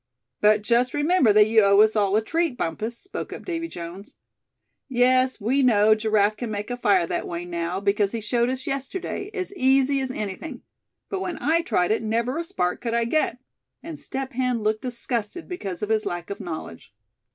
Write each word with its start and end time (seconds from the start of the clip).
"But 0.41 0.63
just 0.63 0.95
remember 0.95 1.31
that 1.31 1.45
you 1.45 1.61
owe 1.63 1.79
us 1.81 1.95
all 1.95 2.15
a 2.15 2.23
treat, 2.23 2.57
Bumpus," 2.57 2.97
spoke 2.97 3.31
up 3.31 3.45
Davy 3.45 3.67
Jones. 3.67 4.15
"Yes, 4.89 5.39
we 5.39 5.61
know 5.61 5.93
Giraffe 5.93 6.37
can 6.37 6.49
make 6.49 6.71
a 6.71 6.75
fire 6.75 7.05
that 7.05 7.27
way 7.27 7.45
now, 7.45 7.79
because 7.79 8.11
he 8.11 8.19
showed 8.19 8.49
us 8.49 8.65
yesterday, 8.65 9.29
as 9.31 9.53
easy 9.53 9.99
as 10.01 10.09
anything; 10.09 10.63
but 11.07 11.19
when 11.19 11.37
I 11.39 11.61
tried 11.61 11.91
it, 11.91 12.01
never 12.01 12.39
a 12.39 12.43
spark 12.43 12.81
could 12.81 12.95
I 12.95 13.05
get," 13.05 13.37
and 13.83 13.99
Step 13.99 14.33
Hen 14.33 14.61
looked 14.61 14.81
disgusted 14.81 15.47
because 15.47 15.83
of 15.83 15.89
his 15.89 16.03
lack 16.03 16.31
of 16.31 16.39
knowledge. 16.39 16.91